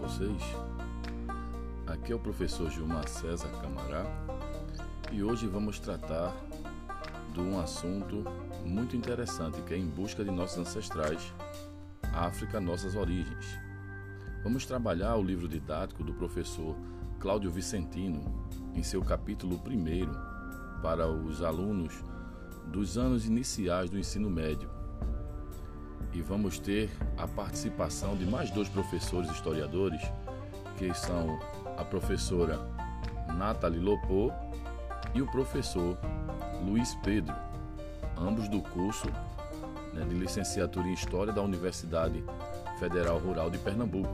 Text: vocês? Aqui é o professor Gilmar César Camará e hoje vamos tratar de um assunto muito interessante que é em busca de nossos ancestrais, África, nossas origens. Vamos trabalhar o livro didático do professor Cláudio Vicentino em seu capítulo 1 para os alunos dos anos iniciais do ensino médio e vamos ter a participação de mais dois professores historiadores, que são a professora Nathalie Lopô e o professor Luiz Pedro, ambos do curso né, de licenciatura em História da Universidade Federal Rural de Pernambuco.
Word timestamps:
vocês? 0.00 0.42
Aqui 1.86 2.12
é 2.12 2.14
o 2.14 2.18
professor 2.18 2.70
Gilmar 2.70 3.08
César 3.08 3.48
Camará 3.60 4.04
e 5.10 5.22
hoje 5.22 5.46
vamos 5.46 5.78
tratar 5.78 6.34
de 7.32 7.40
um 7.40 7.58
assunto 7.58 8.24
muito 8.64 8.96
interessante 8.96 9.60
que 9.62 9.74
é 9.74 9.76
em 9.76 9.86
busca 9.86 10.24
de 10.24 10.30
nossos 10.30 10.58
ancestrais, 10.58 11.32
África, 12.12 12.60
nossas 12.60 12.94
origens. 12.94 13.58
Vamos 14.42 14.66
trabalhar 14.66 15.16
o 15.16 15.22
livro 15.22 15.48
didático 15.48 16.04
do 16.04 16.14
professor 16.14 16.76
Cláudio 17.18 17.50
Vicentino 17.50 18.46
em 18.74 18.82
seu 18.82 19.02
capítulo 19.02 19.60
1 19.66 20.80
para 20.80 21.08
os 21.08 21.42
alunos 21.42 21.94
dos 22.66 22.96
anos 22.96 23.26
iniciais 23.26 23.90
do 23.90 23.98
ensino 23.98 24.30
médio 24.30 24.70
e 26.12 26.20
vamos 26.20 26.58
ter 26.58 26.90
a 27.16 27.26
participação 27.26 28.16
de 28.16 28.24
mais 28.24 28.50
dois 28.50 28.68
professores 28.68 29.30
historiadores, 29.30 30.00
que 30.76 30.92
são 30.94 31.38
a 31.76 31.84
professora 31.84 32.60
Nathalie 33.36 33.80
Lopô 33.80 34.32
e 35.14 35.22
o 35.22 35.30
professor 35.30 35.96
Luiz 36.64 36.94
Pedro, 37.02 37.34
ambos 38.16 38.48
do 38.48 38.60
curso 38.60 39.08
né, 39.92 40.04
de 40.08 40.14
licenciatura 40.14 40.88
em 40.88 40.94
História 40.94 41.32
da 41.32 41.42
Universidade 41.42 42.24
Federal 42.78 43.18
Rural 43.18 43.50
de 43.50 43.58
Pernambuco. 43.58 44.10